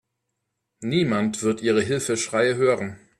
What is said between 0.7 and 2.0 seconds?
Niemand wird Ihre